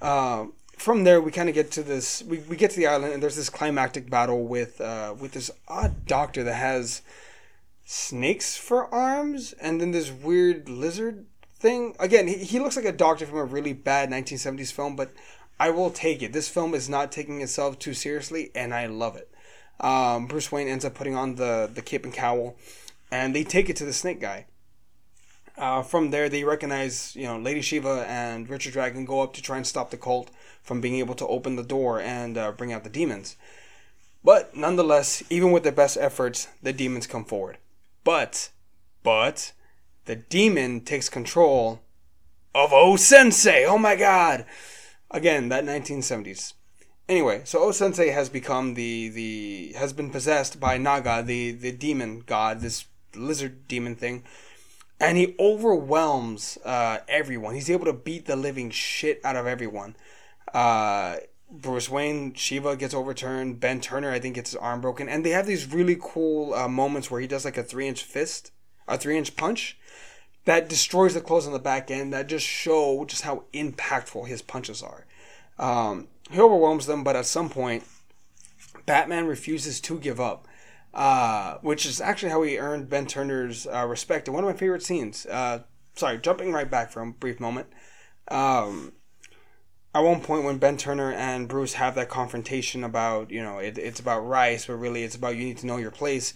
Uh, 0.01 0.47
from 0.81 1.05
there 1.05 1.21
we 1.21 1.31
kind 1.31 1.51
of 1.51 1.55
get 1.55 1.71
to 1.71 1.83
this 1.83 2.23
we, 2.23 2.39
we 2.39 2.57
get 2.57 2.71
to 2.71 2.79
the 2.79 2.87
island 2.87 3.13
and 3.13 3.23
there's 3.23 3.37
this 3.37 3.51
climactic 3.51 4.09
battle 4.09 4.47
with 4.47 4.81
uh, 4.81 5.15
with 5.19 5.33
this 5.33 5.51
odd 5.69 6.07
doctor 6.07 6.43
that 6.43 6.55
has 6.55 7.03
snakes 7.85 8.57
for 8.57 8.93
arms 8.95 9.53
and 9.61 9.79
then 9.79 9.91
this 9.91 10.11
weird 10.11 10.71
lizard 10.71 11.27
thing 11.61 11.95
again 12.01 12.27
he, 12.27 12.37
he 12.37 12.59
looks 12.59 12.77
like 12.77 12.85
a 12.85 12.93
doctor 12.93 13.27
from 13.27 13.39
a 13.39 13.45
really 13.45 13.73
bad 13.73 14.11
1970s 14.11 14.73
film 14.73 14.97
but 14.97 15.13
i 15.59 15.71
will 15.71 15.91
take 15.91 16.23
it 16.23 16.33
this 16.33 16.49
film 16.49 16.75
is 16.75 16.89
not 16.89 17.13
taking 17.13 17.41
itself 17.41 17.79
too 17.79 17.95
seriously 17.95 18.51
and 18.55 18.75
i 18.75 18.87
love 18.87 19.17
it 19.17 19.31
um, 19.81 20.27
bruce 20.27 20.51
wayne 20.51 20.69
ends 20.69 20.85
up 20.85 20.95
putting 20.95 21.15
on 21.15 21.37
the 21.37 21.71
the 21.73 21.83
cape 21.83 22.05
and 22.05 22.15
cowl 22.15 22.57
and 23.13 23.35
they 23.35 23.45
take 23.45 23.69
it 23.69 23.77
to 23.77 23.85
the 23.85 23.93
snake 23.93 24.21
guy 24.21 24.47
uh, 25.61 25.83
from 25.83 26.11
there, 26.11 26.31
they 26.31 26.43
recognize, 26.43 27.15
you 27.15 27.25
know, 27.25 27.39
Lady 27.39 27.61
Shiva 27.61 28.07
and 28.09 28.49
Richard 28.49 28.73
Dragon 28.73 29.05
go 29.05 29.21
up 29.21 29.35
to 29.35 29.43
try 29.43 29.59
and 29.59 29.67
stop 29.67 29.91
the 29.91 29.99
cult 29.99 30.31
from 30.63 30.81
being 30.81 30.97
able 30.97 31.15
to 31.15 31.27
open 31.27 31.57
the 31.57 31.63
door 31.63 32.01
and 32.01 32.39
uh, 32.39 32.51
bring 32.53 32.73
out 32.73 32.83
the 32.83 32.91
demons. 32.91 33.37
But 34.25 34.57
nonetheless, 34.57 35.23
even 35.29 35.51
with 35.51 35.63
their 35.63 35.73
best 35.73 35.99
efforts, 35.99 36.49
the 36.63 36.73
demons 36.73 37.07
come 37.07 37.27
forward. 37.27 37.59
But, 38.05 38.49
but, 39.03 39.53
the 40.11 40.17
demon 40.17 40.81
takes 40.81 41.09
control 41.09 41.83
of 42.53 42.73
O 42.73 42.97
Sensei. 42.97 43.65
Oh 43.65 43.79
my 43.79 43.95
god! 43.95 44.45
Again, 45.09 45.51
that 45.51 45.65
1970s. 45.65 46.55
Anyway, 47.09 47.43
so 47.45 47.61
O 47.61 47.71
Sensei 47.71 48.09
has 48.09 48.29
become 48.29 48.75
the 48.75 49.09
the 49.11 49.73
has 49.79 49.93
been 49.93 50.11
possessed 50.11 50.59
by 50.59 50.79
Naga, 50.79 51.23
the 51.23 51.53
the 51.53 51.71
demon 51.71 52.25
god, 52.27 52.59
this 52.59 52.87
lizard 53.15 53.69
demon 53.69 53.95
thing, 53.95 54.25
and 54.99 55.17
he 55.17 55.37
overwhelms 55.39 56.59
uh, 56.65 56.99
everyone. 57.07 57.55
He's 57.55 57.71
able 57.71 57.85
to 57.85 57.93
beat 57.93 58.27
the 58.27 58.35
living 58.35 58.71
shit 58.71 59.21
out 59.25 59.37
of 59.37 59.47
everyone. 59.47 59.95
Uh, 60.53 61.19
Bruce 61.49 61.89
Wayne, 61.89 62.35
Shiva 62.35 62.75
gets 62.75 62.95
overturned. 62.95 63.61
Ben 63.61 63.81
Turner, 63.81 64.11
I 64.11 64.19
think, 64.19 64.35
gets 64.35 64.51
his 64.51 64.57
arm 64.57 64.81
broken. 64.81 65.09
And 65.09 65.25
they 65.25 65.31
have 65.31 65.47
these 65.47 65.73
really 65.73 65.97
cool 66.01 66.53
uh, 66.55 66.67
moments 66.67 67.13
where 67.13 67.21
he 67.21 67.29
does 67.29 67.45
like 67.45 67.57
a 67.57 67.63
three 67.63 67.87
inch 67.87 68.03
fist, 68.03 68.51
a 68.91 68.99
three 68.99 69.17
inch 69.17 69.37
punch 69.37 69.79
that 70.45 70.69
destroys 70.69 71.15
the 71.15 71.21
clothes 71.21 71.47
on 71.47 71.53
the 71.53 71.59
back 71.59 71.91
end 71.91 72.13
that 72.13 72.27
just 72.27 72.47
show 72.47 73.05
just 73.05 73.23
how 73.23 73.45
impactful 73.55 74.27
his 74.27 74.43
punches 74.43 74.83
are. 74.83 75.07
Um, 75.59 76.09
he 76.31 76.41
overwhelms 76.41 76.87
them, 76.87 77.05
but 77.05 77.17
at 77.17 77.27
some 77.27 77.51
point, 77.51 77.85
Batman 78.87 79.27
refuses 79.27 79.81
to 79.83 79.99
give 79.99 80.21
up, 80.21 80.49
uh, 80.95 81.57
which 81.61 81.85
is 81.85 82.01
actually 82.01 82.31
how 82.31 82.43
he 82.43 82.59
earned 82.59 82.89
Ben 82.89 83.07
Turner's 83.07 83.67
uh, 83.67 83.87
respect. 83.87 84.29
And 84.29 84.35
one 84.35 84.45
of 84.45 84.51
my 84.51 84.57
favorite 84.57 84.83
scenes. 84.83 85.27
Uh, 85.27 85.61
sorry, 85.95 86.19
jumping 86.19 86.53
right 86.53 86.71
back 86.71 86.91
for 86.91 87.03
a 87.03 87.13
brief 87.13 87.39
moment. 87.41 87.69
Um, 88.29 88.93
at 89.95 90.01
one 90.01 90.21
point 90.21 90.45
when 90.45 90.59
Ben 90.59 90.77
Turner 90.77 91.13
and 91.13 91.49
Bruce 91.49 91.75
have 91.75 91.95
that 91.97 92.09
confrontation 92.09 92.85
about, 92.85 93.31
you 93.31 93.43
know, 93.43 93.59
it, 93.59 93.77
it's 93.77 94.01
about 94.01 94.21
rice, 94.21 94.67
but 94.67 94.75
really 94.75 95.03
it's 95.03 95.17
about 95.17 95.37
you 95.37 95.45
need 95.45 95.59
to 95.59 95.67
know 95.67 95.77
your 95.77 95.91
place. 95.91 96.33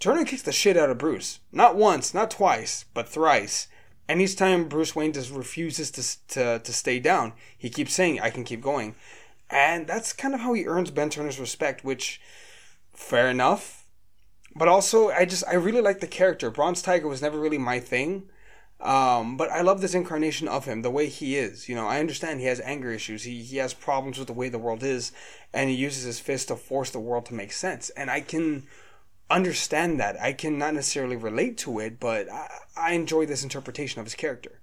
Turner 0.00 0.24
kicks 0.24 0.42
the 0.42 0.50
shit 0.50 0.78
out 0.78 0.90
of 0.90 0.98
Bruce. 0.98 1.40
Not 1.52 1.76
once, 1.76 2.14
not 2.14 2.30
twice, 2.30 2.86
but 2.94 3.08
thrice. 3.08 3.68
And 4.08 4.20
each 4.20 4.34
time 4.34 4.68
Bruce 4.68 4.96
Wayne 4.96 5.12
just 5.12 5.30
refuses 5.30 5.90
to, 5.92 6.28
to, 6.34 6.58
to 6.58 6.72
stay 6.72 6.98
down. 6.98 7.34
He 7.56 7.68
keeps 7.68 7.92
saying, 7.92 8.18
I 8.18 8.30
can 8.30 8.42
keep 8.42 8.62
going. 8.62 8.96
And 9.50 9.86
that's 9.86 10.12
kind 10.12 10.34
of 10.34 10.40
how 10.40 10.54
he 10.54 10.66
earns 10.66 10.90
Ben 10.90 11.10
Turner's 11.10 11.38
respect, 11.38 11.84
which, 11.84 12.20
fair 12.92 13.28
enough. 13.28 13.86
But 14.56 14.68
also, 14.68 15.10
I 15.10 15.26
just, 15.26 15.44
I 15.46 15.54
really 15.54 15.82
like 15.82 16.00
the 16.00 16.06
character. 16.06 16.50
Bronze 16.50 16.82
Tiger 16.82 17.06
was 17.06 17.22
never 17.22 17.38
really 17.38 17.58
my 17.58 17.78
thing. 17.78 18.24
Um, 18.80 19.36
but 19.36 19.50
I 19.50 19.60
love 19.60 19.82
this 19.82 19.94
incarnation 19.94 20.48
of 20.48 20.64
him, 20.64 20.80
the 20.80 20.90
way 20.90 21.08
he 21.08 21.36
is. 21.36 21.68
You 21.68 21.74
know, 21.74 21.86
I 21.86 22.00
understand 22.00 22.40
he 22.40 22.46
has 22.46 22.60
anger 22.60 22.90
issues. 22.90 23.24
He, 23.24 23.42
he 23.42 23.58
has 23.58 23.74
problems 23.74 24.18
with 24.18 24.28
the 24.28 24.32
way 24.32 24.48
the 24.48 24.58
world 24.58 24.82
is, 24.82 25.12
and 25.52 25.68
he 25.68 25.76
uses 25.76 26.04
his 26.04 26.18
fist 26.18 26.48
to 26.48 26.56
force 26.56 26.90
the 26.90 26.98
world 26.98 27.26
to 27.26 27.34
make 27.34 27.52
sense. 27.52 27.90
And 27.90 28.10
I 28.10 28.22
can 28.22 28.66
understand 29.30 30.00
that. 30.00 30.20
I 30.20 30.32
can 30.32 30.58
not 30.58 30.74
necessarily 30.74 31.16
relate 31.16 31.56
to 31.58 31.78
it, 31.78 32.00
but 32.00 32.30
I, 32.30 32.48
I 32.76 32.92
enjoy 32.92 33.26
this 33.26 33.42
interpretation 33.42 34.00
of 34.00 34.06
his 34.06 34.14
character. 34.14 34.60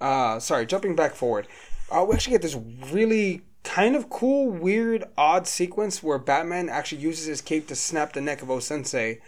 Uh, 0.00 0.40
sorry, 0.40 0.66
jumping 0.66 0.96
back 0.96 1.14
forward. 1.14 1.46
Uh, 1.90 2.04
we 2.08 2.14
actually 2.14 2.32
get 2.32 2.42
this 2.42 2.56
really 2.90 3.42
kind 3.62 3.94
of 3.94 4.10
cool, 4.10 4.50
weird, 4.50 5.04
odd 5.16 5.46
sequence 5.46 6.02
where 6.02 6.18
Batman 6.18 6.68
actually 6.68 7.02
uses 7.02 7.26
his 7.26 7.40
cape 7.40 7.68
to 7.68 7.76
snap 7.76 8.12
the 8.12 8.20
neck 8.20 8.42
of 8.42 8.50
O 8.50 8.58
Sensei 8.58 9.20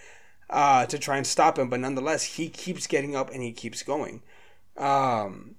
uh, 0.50 0.86
to 0.86 0.98
try 0.98 1.16
and 1.16 1.26
stop 1.26 1.58
him, 1.58 1.68
but 1.68 1.80
nonetheless, 1.80 2.24
he 2.24 2.48
keeps 2.48 2.86
getting 2.86 3.14
up 3.14 3.30
and 3.30 3.42
he 3.42 3.52
keeps 3.52 3.82
going. 3.82 4.22
Um, 4.76 5.56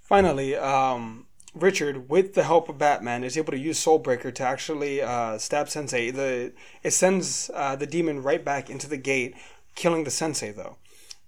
finally, 0.00 0.56
um, 0.56 1.25
Richard, 1.56 2.10
with 2.10 2.34
the 2.34 2.44
help 2.44 2.68
of 2.68 2.76
Batman, 2.76 3.24
is 3.24 3.38
able 3.38 3.52
to 3.52 3.58
use 3.58 3.82
Soulbreaker 3.82 4.34
to 4.34 4.42
actually 4.42 5.00
uh, 5.00 5.38
stab 5.38 5.68
Sensei. 5.70 6.10
The 6.10 6.52
it 6.82 6.90
sends 6.90 7.50
uh, 7.54 7.76
the 7.76 7.86
demon 7.86 8.22
right 8.22 8.44
back 8.44 8.68
into 8.68 8.88
the 8.88 8.98
gate, 8.98 9.34
killing 9.74 10.04
the 10.04 10.10
Sensei 10.10 10.52
though. 10.52 10.76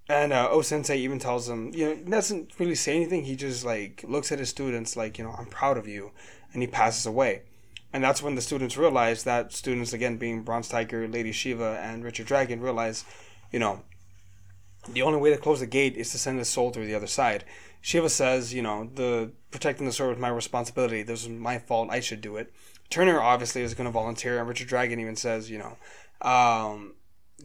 And 0.08 0.32
uh, 0.32 0.48
O 0.50 0.62
Sensei 0.62 0.98
even 0.98 1.18
tells 1.18 1.48
him, 1.48 1.70
you 1.74 1.84
know, 1.84 1.94
doesn't 1.96 2.58
really 2.58 2.74
say 2.74 2.94
anything. 2.94 3.24
He 3.24 3.36
just 3.36 3.64
like 3.64 4.04
looks 4.06 4.30
at 4.30 4.38
his 4.38 4.50
students 4.50 4.96
like, 4.96 5.18
you 5.18 5.24
know, 5.24 5.34
I'm 5.38 5.46
proud 5.46 5.78
of 5.78 5.88
you, 5.88 6.12
and 6.52 6.62
he 6.62 6.68
passes 6.68 7.06
away. 7.06 7.42
And 7.92 8.04
that's 8.04 8.22
when 8.22 8.34
the 8.34 8.42
students 8.42 8.76
realize 8.76 9.24
that 9.24 9.52
students, 9.52 9.94
again 9.94 10.18
being 10.18 10.42
Bronze 10.42 10.68
Tiger, 10.68 11.08
Lady 11.08 11.32
Shiva, 11.32 11.80
and 11.82 12.04
Richard 12.04 12.26
Dragon, 12.26 12.60
realize, 12.60 13.04
you 13.50 13.58
know, 13.58 13.82
the 14.92 15.02
only 15.02 15.18
way 15.18 15.30
to 15.30 15.36
close 15.36 15.60
the 15.60 15.66
gate 15.66 15.96
is 15.96 16.10
to 16.12 16.18
send 16.18 16.38
his 16.38 16.48
soul 16.48 16.70
through 16.70 16.86
the 16.86 16.94
other 16.94 17.06
side. 17.06 17.44
Shiva 17.80 18.08
says, 18.08 18.52
you 18.52 18.62
know, 18.62 18.90
the 18.94 19.30
protecting 19.50 19.86
the 19.86 19.92
sword 19.92 20.10
was 20.10 20.18
my 20.18 20.28
responsibility. 20.28 21.02
This 21.02 21.26
was 21.26 21.36
my 21.36 21.58
fault. 21.58 21.90
I 21.90 22.00
should 22.00 22.20
do 22.20 22.36
it. 22.36 22.52
Turner 22.90 23.20
obviously 23.20 23.62
is 23.62 23.74
going 23.74 23.86
to 23.86 23.90
volunteer, 23.90 24.38
and 24.38 24.48
Richard 24.48 24.68
Dragon 24.68 24.98
even 24.98 25.16
says, 25.16 25.50
you 25.50 25.58
know, 25.58 25.76
um, 26.28 26.94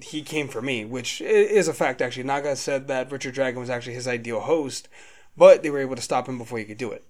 he 0.02 0.22
came 0.22 0.48
for 0.48 0.62
me, 0.62 0.86
which 0.86 1.22
is 1.22 1.68
a 1.68 1.74
fact. 1.74 2.02
Actually, 2.02 2.24
Naga 2.24 2.56
said 2.56 2.88
that 2.88 3.12
Richard 3.12 3.34
Dragon 3.34 3.60
was 3.60 3.70
actually 3.70 3.94
his 3.94 4.08
ideal 4.08 4.40
host, 4.40 4.88
but 5.38 5.62
they 5.62 5.70
were 5.70 5.80
able 5.80 5.96
to 5.96 6.02
stop 6.02 6.28
him 6.28 6.38
before 6.38 6.60
he 6.60 6.66
could 6.66 6.78
do 6.78 6.92
it. 6.92 7.06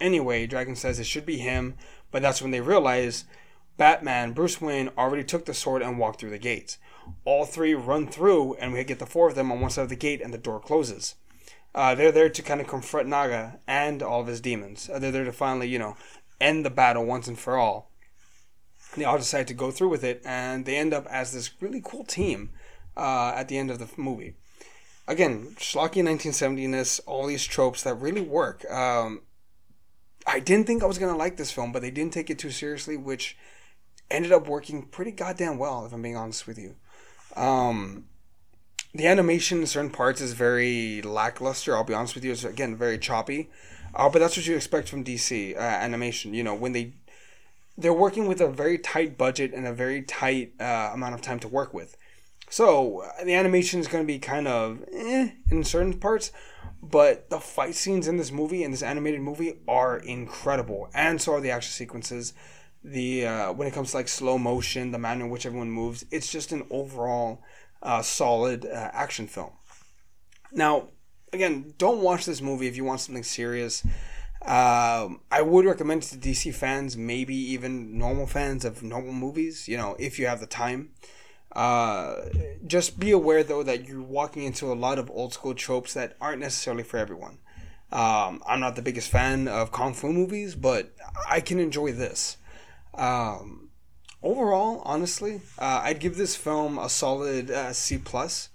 Anyway, 0.00 0.46
Dragon 0.46 0.76
says 0.76 0.98
it 0.98 1.06
should 1.06 1.26
be 1.26 1.38
him, 1.38 1.74
but 2.10 2.22
that's 2.22 2.42
when 2.42 2.50
they 2.50 2.60
realize 2.60 3.24
Batman, 3.76 4.32
Bruce 4.32 4.60
Wayne, 4.60 4.90
already 4.96 5.24
took 5.24 5.44
the 5.44 5.54
sword 5.54 5.82
and 5.82 5.98
walked 5.98 6.20
through 6.20 6.30
the 6.30 6.38
gates. 6.38 6.78
All 7.24 7.44
three 7.44 7.74
run 7.74 8.08
through, 8.08 8.54
and 8.54 8.72
we 8.72 8.82
get 8.84 8.98
the 8.98 9.06
four 9.06 9.28
of 9.28 9.34
them 9.34 9.52
on 9.52 9.60
one 9.60 9.70
side 9.70 9.82
of 9.82 9.88
the 9.88 9.96
gate, 9.96 10.20
and 10.20 10.32
the 10.32 10.38
door 10.38 10.60
closes. 10.60 11.14
Uh, 11.74 11.94
they're 11.94 12.10
there 12.10 12.30
to 12.30 12.42
kind 12.42 12.60
of 12.60 12.66
confront 12.66 13.06
Naga 13.06 13.60
and 13.66 14.02
all 14.02 14.22
of 14.22 14.26
his 14.26 14.40
demons. 14.40 14.88
Uh, 14.92 14.98
they're 14.98 15.12
there 15.12 15.24
to 15.24 15.32
finally, 15.32 15.68
you 15.68 15.78
know, 15.78 15.96
end 16.40 16.64
the 16.64 16.70
battle 16.70 17.04
once 17.04 17.28
and 17.28 17.38
for 17.38 17.58
all. 17.58 17.90
They 18.96 19.04
all 19.04 19.18
decide 19.18 19.46
to 19.48 19.54
go 19.54 19.70
through 19.70 19.90
with 19.90 20.02
it, 20.02 20.22
and 20.24 20.64
they 20.64 20.76
end 20.76 20.94
up 20.94 21.06
as 21.06 21.32
this 21.32 21.50
really 21.60 21.82
cool 21.84 22.04
team 22.04 22.50
uh, 22.96 23.32
at 23.36 23.48
the 23.48 23.58
end 23.58 23.70
of 23.70 23.78
the 23.78 23.88
movie. 24.00 24.36
Again, 25.06 25.54
schlocky 25.58 26.02
1970ness, 26.02 27.00
all 27.06 27.26
these 27.26 27.44
tropes 27.44 27.82
that 27.82 27.94
really 27.94 28.22
work. 28.22 28.68
Um, 28.70 29.20
I 30.26 30.40
didn't 30.40 30.66
think 30.66 30.82
I 30.82 30.86
was 30.86 30.98
gonna 30.98 31.16
like 31.16 31.36
this 31.36 31.52
film, 31.52 31.72
but 31.72 31.82
they 31.82 31.90
didn't 31.90 32.12
take 32.12 32.30
it 32.30 32.38
too 32.38 32.50
seriously, 32.50 32.96
which 32.96 33.36
ended 34.10 34.32
up 34.32 34.48
working 34.48 34.82
pretty 34.82 35.10
goddamn 35.10 35.58
well, 35.58 35.86
if 35.86 35.92
I'm 35.92 36.02
being 36.02 36.16
honest 36.16 36.46
with 36.46 36.58
you. 36.58 36.76
Um, 37.34 38.04
the 38.94 39.06
animation 39.06 39.60
in 39.60 39.66
certain 39.66 39.90
parts 39.90 40.20
is 40.20 40.32
very 40.32 41.02
lackluster. 41.02 41.76
I'll 41.76 41.84
be 41.84 41.94
honest 41.94 42.14
with 42.14 42.24
you, 42.24 42.32
it's 42.32 42.44
again 42.44 42.76
very 42.76 42.98
choppy. 42.98 43.50
Uh, 43.94 44.08
but 44.08 44.18
that's 44.18 44.36
what 44.36 44.46
you 44.46 44.56
expect 44.56 44.88
from 44.88 45.04
DC 45.04 45.56
uh, 45.56 45.58
animation. 45.58 46.34
You 46.34 46.44
know, 46.44 46.54
when 46.54 46.72
they 46.72 46.94
they're 47.78 47.92
working 47.92 48.26
with 48.26 48.40
a 48.40 48.48
very 48.48 48.78
tight 48.78 49.18
budget 49.18 49.52
and 49.52 49.66
a 49.66 49.72
very 49.72 50.02
tight 50.02 50.52
uh, 50.60 50.90
amount 50.94 51.14
of 51.14 51.20
time 51.20 51.38
to 51.40 51.48
work 51.48 51.74
with. 51.74 51.96
So 52.48 53.00
uh, 53.02 53.24
the 53.24 53.34
animation 53.34 53.80
is 53.80 53.88
going 53.88 54.02
to 54.02 54.06
be 54.06 54.18
kind 54.18 54.48
of 54.48 54.84
eh, 54.92 55.30
in 55.50 55.64
certain 55.64 55.94
parts, 55.98 56.32
but 56.82 57.28
the 57.28 57.40
fight 57.40 57.74
scenes 57.74 58.06
in 58.06 58.16
this 58.16 58.30
movie 58.30 58.62
in 58.62 58.70
this 58.70 58.82
animated 58.82 59.20
movie 59.20 59.58
are 59.66 59.98
incredible, 59.98 60.88
and 60.94 61.20
so 61.20 61.34
are 61.34 61.40
the 61.40 61.50
action 61.50 61.72
sequences. 61.72 62.32
The 62.86 63.26
uh, 63.26 63.52
when 63.52 63.66
it 63.66 63.74
comes 63.74 63.90
to 63.90 63.96
like 63.96 64.06
slow 64.06 64.38
motion, 64.38 64.92
the 64.92 64.98
manner 64.98 65.24
in 65.24 65.30
which 65.30 65.44
everyone 65.44 65.70
moves, 65.70 66.04
it's 66.12 66.30
just 66.30 66.52
an 66.52 66.64
overall 66.70 67.42
uh, 67.82 68.00
solid 68.02 68.64
uh, 68.64 68.90
action 68.92 69.26
film. 69.26 69.50
Now, 70.52 70.88
again, 71.32 71.74
don't 71.78 72.00
watch 72.00 72.26
this 72.26 72.40
movie 72.40 72.68
if 72.68 72.76
you 72.76 72.84
want 72.84 73.00
something 73.00 73.24
serious. 73.24 73.84
Um, 74.42 75.20
I 75.32 75.42
would 75.42 75.64
recommend 75.64 76.04
it 76.04 76.06
to 76.10 76.16
DC 76.16 76.54
fans, 76.54 76.96
maybe 76.96 77.34
even 77.34 77.98
normal 77.98 78.28
fans 78.28 78.64
of 78.64 78.84
normal 78.84 79.12
movies. 79.12 79.66
You 79.66 79.78
know, 79.78 79.96
if 79.98 80.20
you 80.20 80.26
have 80.26 80.38
the 80.38 80.46
time. 80.46 80.90
Uh, 81.56 82.28
just 82.66 83.00
be 83.00 83.10
aware 83.10 83.42
though 83.42 83.62
that 83.62 83.88
you're 83.88 84.02
walking 84.02 84.42
into 84.42 84.70
a 84.70 84.74
lot 84.74 84.98
of 84.98 85.10
old 85.10 85.32
school 85.32 85.54
tropes 85.54 85.94
that 85.94 86.14
aren't 86.20 86.40
necessarily 86.40 86.84
for 86.84 86.98
everyone. 86.98 87.38
Um, 87.90 88.42
I'm 88.46 88.60
not 88.60 88.76
the 88.76 88.82
biggest 88.82 89.10
fan 89.10 89.48
of 89.48 89.72
kung 89.72 89.94
fu 89.94 90.12
movies, 90.12 90.54
but 90.54 90.94
I 91.28 91.40
can 91.40 91.58
enjoy 91.58 91.92
this. 91.92 92.36
Um, 92.96 93.70
overall, 94.22 94.82
honestly, 94.84 95.40
uh, 95.58 95.80
I'd 95.84 96.00
give 96.00 96.16
this 96.16 96.36
film 96.36 96.78
a 96.78 96.88
solid 96.88 97.50
uh, 97.50 97.72
C 97.72 97.98
plus. 97.98 98.50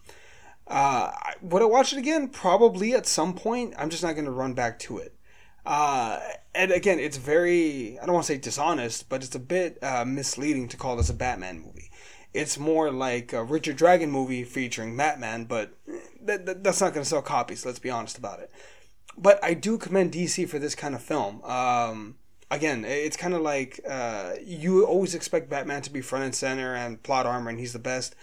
Uh, 0.67 1.11
would 1.41 1.61
I 1.61 1.65
watch 1.65 1.93
it 1.93 1.99
again? 1.99 2.29
Probably 2.29 2.93
at 2.93 3.05
some 3.05 3.33
point. 3.33 3.73
I'm 3.77 3.89
just 3.89 4.03
not 4.03 4.13
going 4.13 4.25
to 4.25 4.31
run 4.31 4.53
back 4.53 4.79
to 4.79 4.97
it. 4.99 5.15
Uh, 5.65 6.19
and 6.55 6.71
again, 6.71 6.99
it's 6.99 7.17
very, 7.17 7.99
I 7.99 8.05
don't 8.05 8.13
want 8.13 8.25
to 8.25 8.33
say 8.33 8.39
dishonest, 8.39 9.09
but 9.09 9.23
it's 9.23 9.35
a 9.35 9.39
bit 9.39 9.77
uh, 9.83 10.05
misleading 10.05 10.67
to 10.69 10.77
call 10.77 10.95
this 10.95 11.09
a 11.09 11.13
Batman 11.13 11.59
movie 11.59 11.91
it's 12.33 12.57
more 12.57 12.91
like 12.91 13.33
a 13.33 13.43
Richard 13.43 13.75
Dragon 13.75 14.09
movie 14.09 14.43
featuring 14.43 14.95
Batman, 14.95 15.45
but 15.45 15.77
that, 16.21 16.45
that 16.45 16.63
that's 16.63 16.81
not 16.81 16.93
going 16.93 17.03
to 17.03 17.09
sell 17.09 17.21
copies. 17.21 17.65
Let's 17.65 17.79
be 17.79 17.89
honest 17.89 18.17
about 18.17 18.39
it. 18.39 18.51
But 19.17 19.43
I 19.43 19.53
do 19.53 19.77
commend 19.77 20.13
DC 20.13 20.47
for 20.47 20.57
this 20.57 20.75
kind 20.75 20.95
of 20.95 21.01
film. 21.01 21.43
Um, 21.43 22.15
again, 22.51 22.85
it's 22.85 23.17
kind 23.17 23.33
of 23.33 23.41
like 23.41 23.79
uh, 23.89 24.33
you 24.43 24.85
always 24.85 25.15
expect 25.15 25.49
Batman 25.49 25.81
to 25.83 25.89
be 25.89 26.01
front 26.01 26.25
and 26.25 26.35
center 26.35 26.75
and 26.75 27.01
plot 27.01 27.25
armor, 27.25 27.49
and 27.49 27.59
he's 27.59 27.73
the 27.73 27.79
best. 27.79 28.13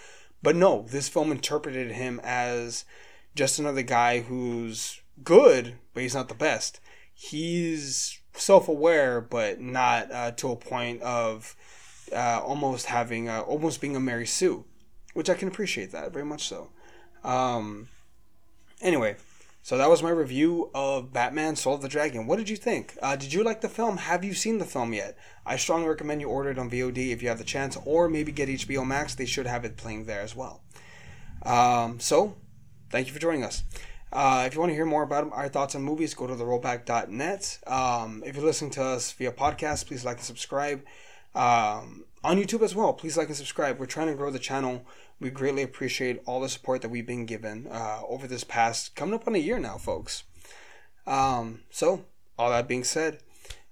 But 0.42 0.54
no, 0.54 0.86
this 0.88 1.08
film 1.08 1.32
interpreted 1.32 1.90
him 1.90 2.20
as 2.22 2.84
just 3.34 3.58
another 3.58 3.82
guy 3.82 4.20
who's 4.20 5.00
good, 5.24 5.74
but 5.94 6.02
he's 6.02 6.14
not 6.14 6.28
the 6.28 6.34
best. 6.34 6.78
He's 7.12 8.20
self 8.34 8.68
aware, 8.68 9.20
but 9.20 9.60
not 9.60 10.12
uh, 10.12 10.30
to 10.32 10.52
a 10.52 10.56
point 10.56 11.02
of 11.02 11.56
uh, 12.12 12.40
almost 12.44 12.86
having 12.86 13.28
uh, 13.28 13.40
almost 13.40 13.80
being 13.80 13.96
a 13.96 14.00
Mary 14.00 14.26
Sue, 14.26 14.64
which 15.14 15.30
I 15.30 15.34
can 15.34 15.48
appreciate 15.48 15.90
that 15.92 16.12
very 16.12 16.24
much 16.24 16.46
so. 16.46 16.70
Um, 17.24 17.88
anyway, 18.80 19.16
so 19.62 19.76
that 19.76 19.90
was 19.90 20.02
my 20.02 20.10
review 20.10 20.70
of 20.74 21.12
Batman: 21.12 21.56
Soul 21.56 21.74
of 21.74 21.82
the 21.82 21.88
Dragon. 21.88 22.26
What 22.26 22.36
did 22.36 22.48
you 22.48 22.56
think? 22.56 22.96
Uh, 23.02 23.16
did 23.16 23.32
you 23.32 23.42
like 23.42 23.60
the 23.60 23.68
film? 23.68 23.98
Have 23.98 24.24
you 24.24 24.34
seen 24.34 24.58
the 24.58 24.64
film 24.64 24.92
yet? 24.92 25.16
I 25.44 25.56
strongly 25.56 25.88
recommend 25.88 26.20
you 26.20 26.28
order 26.28 26.50
it 26.50 26.58
on 26.58 26.70
VOD 26.70 27.10
if 27.10 27.22
you 27.22 27.28
have 27.28 27.38
the 27.38 27.44
chance, 27.44 27.76
or 27.84 28.08
maybe 28.08 28.32
get 28.32 28.48
HBO 28.48 28.86
Max. 28.86 29.14
They 29.14 29.26
should 29.26 29.46
have 29.46 29.64
it 29.64 29.76
playing 29.76 30.04
there 30.04 30.20
as 30.20 30.34
well. 30.34 30.62
Um, 31.42 32.00
so, 32.00 32.36
thank 32.90 33.06
you 33.06 33.12
for 33.12 33.20
joining 33.20 33.44
us. 33.44 33.62
Uh, 34.12 34.44
if 34.46 34.54
you 34.54 34.60
want 34.60 34.70
to 34.70 34.74
hear 34.74 34.86
more 34.86 35.02
about 35.02 35.30
our 35.32 35.48
thoughts 35.48 35.74
on 35.74 35.82
movies, 35.82 36.14
go 36.14 36.26
to 36.26 36.34
therollback.net. 36.34 37.58
Um, 37.66 38.22
if 38.26 38.36
you're 38.36 38.44
listening 38.44 38.70
to 38.72 38.82
us 38.82 39.12
via 39.12 39.32
podcast, 39.32 39.86
please 39.86 40.04
like 40.04 40.16
and 40.16 40.24
subscribe 40.24 40.82
um, 41.34 42.04
on 42.24 42.36
YouTube 42.36 42.62
as 42.62 42.74
well. 42.74 42.92
Please 42.92 43.16
like 43.16 43.28
and 43.28 43.36
subscribe. 43.36 43.78
We're 43.78 43.86
trying 43.86 44.08
to 44.08 44.14
grow 44.14 44.30
the 44.30 44.38
channel. 44.38 44.84
We 45.20 45.30
greatly 45.30 45.62
appreciate 45.62 46.20
all 46.26 46.40
the 46.40 46.48
support 46.48 46.82
that 46.82 46.90
we've 46.90 47.06
been 47.06 47.26
given 47.26 47.66
uh, 47.70 48.00
over 48.08 48.26
this 48.26 48.44
past 48.44 48.94
coming 48.94 49.14
up 49.14 49.26
on 49.26 49.34
a 49.34 49.38
year 49.38 49.58
now, 49.58 49.78
folks. 49.78 50.24
Um, 51.06 51.62
so, 51.70 52.04
all 52.38 52.50
that 52.50 52.68
being 52.68 52.84
said, 52.84 53.18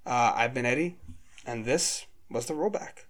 uh, 0.05 0.33
I've 0.35 0.55
been 0.55 0.67
Eddie, 0.67 0.97
and 1.45 1.65
this 1.65 2.07
was 2.31 2.47
the 2.47 2.55
rollback. 2.55 3.06